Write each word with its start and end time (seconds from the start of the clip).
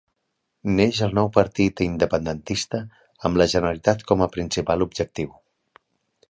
Neix 0.77 1.01
el 1.07 1.11
nou 1.17 1.27
partit 1.35 1.83
independentista 1.87 2.79
amb 3.31 3.39
la 3.43 3.47
Generalitat 3.53 4.03
com 4.13 4.25
a 4.29 4.31
principal 4.39 4.87
objectiu. 4.89 5.31